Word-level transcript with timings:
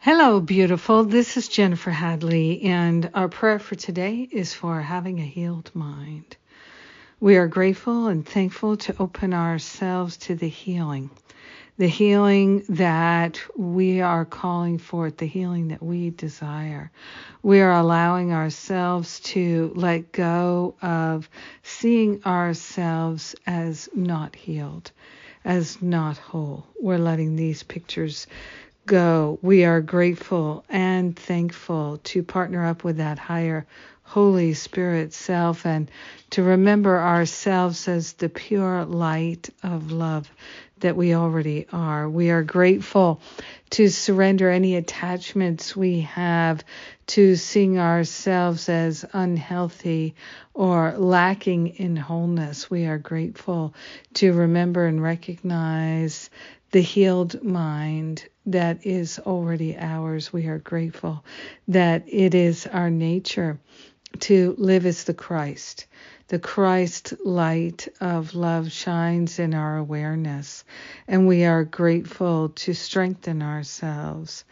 Hello, 0.00 0.38
beautiful. 0.38 1.02
This 1.02 1.36
is 1.36 1.48
Jennifer 1.48 1.90
Hadley, 1.90 2.62
and 2.62 3.10
our 3.12 3.28
prayer 3.28 3.58
for 3.58 3.74
today 3.74 4.28
is 4.30 4.54
for 4.54 4.80
having 4.80 5.18
a 5.18 5.24
healed 5.24 5.70
mind. 5.74 6.36
We 7.18 7.36
are 7.36 7.48
grateful 7.48 8.06
and 8.06 8.24
thankful 8.24 8.76
to 8.76 8.94
open 9.00 9.34
ourselves 9.34 10.16
to 10.18 10.36
the 10.36 10.48
healing, 10.48 11.10
the 11.78 11.88
healing 11.88 12.62
that 12.68 13.40
we 13.56 14.00
are 14.00 14.24
calling 14.24 14.78
for, 14.78 15.10
the 15.10 15.26
healing 15.26 15.68
that 15.68 15.82
we 15.82 16.10
desire. 16.10 16.92
We 17.42 17.60
are 17.60 17.72
allowing 17.72 18.32
ourselves 18.32 19.18
to 19.20 19.72
let 19.74 20.12
go 20.12 20.76
of 20.82 21.28
seeing 21.64 22.22
ourselves 22.24 23.34
as 23.44 23.88
not 23.92 24.36
healed, 24.36 24.92
as 25.44 25.82
not 25.82 26.16
whole. 26.18 26.66
We're 26.80 26.98
letting 26.98 27.34
these 27.34 27.64
pictures 27.64 28.28
go, 28.86 29.38
we 29.42 29.64
are 29.64 29.80
grateful 29.80 30.64
and 30.68 31.16
thankful 31.16 31.98
to 32.04 32.22
partner 32.22 32.64
up 32.64 32.84
with 32.84 32.98
that 32.98 33.18
higher 33.18 33.66
Holy 34.04 34.54
Spirit 34.54 35.12
self 35.12 35.66
and 35.66 35.90
to 36.30 36.42
remember 36.42 36.98
ourselves 36.98 37.88
as 37.88 38.12
the 38.14 38.28
pure 38.28 38.84
light 38.84 39.50
of 39.64 39.90
love 39.90 40.30
that 40.78 40.96
we 40.96 41.14
already 41.14 41.66
are. 41.72 42.08
We 42.08 42.30
are 42.30 42.44
grateful 42.44 43.20
to 43.70 43.88
surrender 43.88 44.50
any 44.50 44.76
attachments 44.76 45.74
we 45.74 46.02
have 46.02 46.62
to 47.08 47.34
seeing 47.34 47.78
ourselves 47.78 48.68
as 48.68 49.04
unhealthy 49.12 50.14
or 50.54 50.92
lacking 50.96 51.68
in 51.68 51.96
wholeness. 51.96 52.70
We 52.70 52.86
are 52.86 52.98
grateful 52.98 53.74
to 54.14 54.32
remember 54.32 54.86
and 54.86 55.02
recognize 55.02 56.30
the 56.76 56.82
healed 56.82 57.42
mind 57.42 58.28
that 58.44 58.84
is 58.84 59.18
already 59.20 59.74
ours. 59.78 60.30
We 60.30 60.46
are 60.46 60.58
grateful 60.58 61.24
that 61.68 62.04
it 62.06 62.34
is 62.34 62.66
our 62.66 62.90
nature 62.90 63.58
to 64.20 64.54
live 64.58 64.84
as 64.84 65.04
the 65.04 65.14
Christ. 65.14 65.86
The 66.28 66.40
Christ 66.40 67.14
light 67.24 67.86
of 68.00 68.34
love 68.34 68.72
shines 68.72 69.38
in 69.38 69.54
our 69.54 69.76
awareness, 69.76 70.64
and 71.06 71.28
we 71.28 71.44
are 71.44 71.62
grateful 71.62 72.48
to 72.48 72.74
strengthen 72.74 73.42
ourselves 73.42 74.44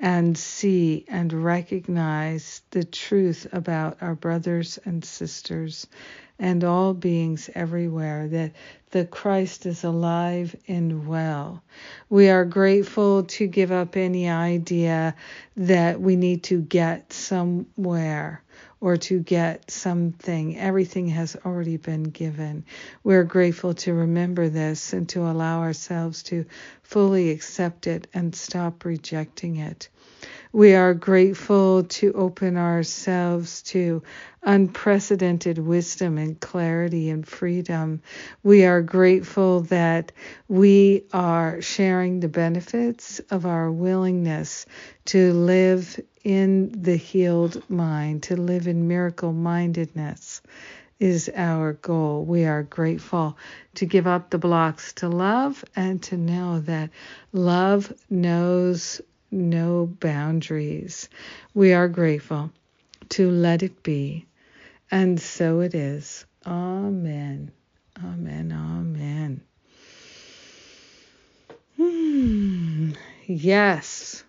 and 0.00 0.36
see 0.36 1.04
and 1.06 1.32
recognize 1.32 2.62
the 2.72 2.82
truth 2.82 3.46
about 3.52 3.98
our 4.00 4.16
brothers 4.16 4.80
and 4.84 5.04
sisters 5.04 5.86
and 6.40 6.64
all 6.64 6.94
beings 6.94 7.48
everywhere 7.54 8.26
that 8.26 8.50
the 8.90 9.04
Christ 9.04 9.66
is 9.66 9.84
alive 9.84 10.56
and 10.66 11.06
well. 11.06 11.62
We 12.08 12.28
are 12.28 12.44
grateful 12.44 13.22
to 13.22 13.46
give 13.46 13.70
up 13.70 13.96
any 13.96 14.28
idea 14.28 15.14
that 15.56 16.00
we 16.00 16.16
need 16.16 16.42
to 16.44 16.60
get 16.60 17.12
somewhere 17.12 18.42
or 18.80 18.96
to 18.96 19.20
get 19.20 19.70
something. 19.70 20.58
Everything 20.58 21.08
has 21.08 21.36
already 21.44 21.76
been 21.76 22.04
given. 22.04 22.64
We're 23.04 23.24
grateful 23.24 23.74
to 23.74 23.92
remember 23.92 24.48
this 24.48 24.92
and 24.92 25.08
to 25.10 25.22
allow 25.28 25.60
ourselves 25.60 26.22
to 26.24 26.46
fully 26.82 27.30
accept 27.30 27.86
it 27.86 28.08
and 28.14 28.34
stop 28.34 28.84
rejecting 28.84 29.56
it. 29.56 29.88
We 30.52 30.74
are 30.74 30.94
grateful 30.94 31.84
to 31.84 32.12
open 32.12 32.56
ourselves 32.56 33.62
to 33.64 34.02
unprecedented 34.42 35.58
wisdom 35.58 36.18
and 36.18 36.40
clarity 36.40 37.08
and 37.10 37.26
freedom. 37.26 38.02
We 38.42 38.64
are 38.64 38.82
grateful 38.82 39.60
that 39.62 40.12
we 40.48 41.04
are 41.12 41.62
sharing 41.62 42.20
the 42.20 42.28
benefits 42.28 43.20
of 43.30 43.46
our 43.46 43.70
willingness 43.70 44.66
to 45.06 45.32
live 45.32 46.00
in 46.24 46.70
the 46.82 46.96
healed 46.96 47.68
mind, 47.70 48.24
to 48.24 48.36
live 48.36 48.66
in 48.66 48.88
miracle 48.88 49.32
mindedness 49.32 50.42
is 51.00 51.30
our 51.34 51.74
goal. 51.74 52.24
We 52.24 52.44
are 52.44 52.62
grateful 52.62 53.36
to 53.76 53.86
give 53.86 54.06
up 54.06 54.30
the 54.30 54.38
blocks 54.38 54.92
to 54.94 55.08
love 55.08 55.64
and 55.76 56.02
to 56.04 56.16
know 56.16 56.60
that 56.60 56.90
love 57.32 57.92
knows 58.10 59.00
no 59.30 59.86
boundaries. 60.00 61.08
We 61.54 61.72
are 61.72 61.88
grateful 61.88 62.50
to 63.10 63.30
let 63.30 63.62
it 63.62 63.82
be. 63.82 64.26
And 64.90 65.20
so 65.20 65.60
it 65.60 65.74
is. 65.74 66.26
Amen. 66.46 67.50
Amen. 68.04 68.52
Amen. 68.52 69.40
Hmm. 71.76 72.92
Yes. 73.26 74.24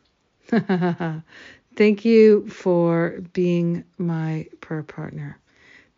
Thank 1.82 2.06
you 2.06 2.48
for 2.48 3.24
being 3.34 3.86
my 3.98 4.46
prayer 4.60 4.84
partner. 4.84 5.40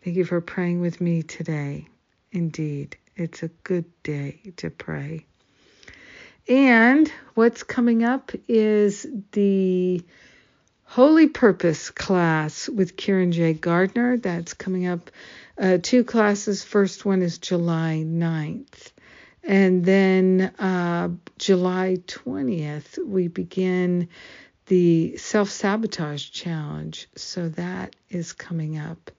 Thank 0.02 0.16
you 0.16 0.24
for 0.24 0.40
praying 0.40 0.80
with 0.80 0.98
me 0.98 1.22
today. 1.22 1.88
Indeed, 2.32 2.96
it's 3.16 3.42
a 3.42 3.48
good 3.48 3.84
day 4.02 4.40
to 4.56 4.70
pray. 4.70 5.26
And 6.48 7.12
what's 7.34 7.64
coming 7.64 8.02
up 8.02 8.32
is 8.48 9.06
the 9.32 10.02
Holy 10.84 11.28
Purpose 11.28 11.90
class 11.90 12.66
with 12.66 12.96
Kieran 12.96 13.32
J. 13.32 13.52
Gardner. 13.52 14.16
That's 14.16 14.54
coming 14.54 14.86
up. 14.86 15.10
Uh, 15.58 15.76
two 15.82 16.02
classes. 16.02 16.64
First 16.64 17.04
one 17.04 17.20
is 17.20 17.36
July 17.36 18.02
9th. 18.06 18.90
And 19.42 19.84
then 19.84 20.50
uh, 20.58 21.10
July 21.36 21.98
20th, 22.06 22.96
we 23.04 23.28
begin 23.28 24.08
the 24.66 25.16
self 25.16 25.50
sabotage 25.50 26.30
challenge. 26.30 27.08
So 27.16 27.48
that 27.50 27.94
is 28.10 28.32
coming 28.32 28.78
up. 28.78 29.10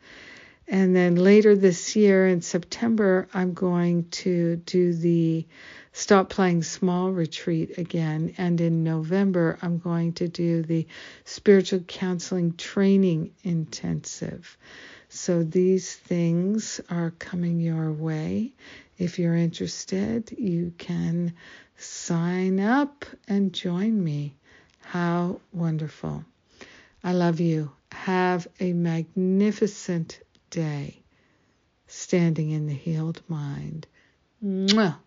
And 0.67 0.95
then 0.95 1.16
later 1.16 1.56
this 1.56 1.95
year 1.95 2.28
in 2.28 2.41
September, 2.41 3.28
I'm 3.33 3.53
going 3.53 4.09
to 4.09 4.55
do 4.55 4.94
the 4.94 5.45
Stop 5.94 6.29
Playing 6.29 6.63
Small 6.63 7.11
retreat 7.11 7.78
again. 7.78 8.34
And 8.38 8.59
in 8.59 8.84
November, 8.84 9.59
I'm 9.61 9.78
going 9.78 10.13
to 10.13 10.28
do 10.28 10.63
the 10.63 10.88
Spiritual 11.23 11.81
Counseling 11.81 12.55
Training 12.55 13.31
Intensive. 13.44 14.57
So 15.07 15.44
these 15.44 15.94
things 15.94 16.81
are 16.89 17.11
coming 17.11 17.59
your 17.59 17.91
way. 17.91 18.53
If 18.97 19.19
you're 19.19 19.35
interested, 19.35 20.31
you 20.38 20.73
can 20.79 21.34
sign 21.78 22.59
up 22.59 23.05
and 23.28 23.53
join 23.53 24.03
me. 24.03 24.34
How 24.88 25.41
wonderful. 25.51 26.23
I 27.03 27.13
love 27.13 27.40
you. 27.40 27.72
Have 27.91 28.47
a 28.59 28.72
magnificent 28.73 30.19
day 30.51 31.01
standing 31.88 32.51
in 32.51 32.68
the 32.68 32.73
healed 32.73 33.22
mind. 33.28 33.88
Mwah. 34.44 34.97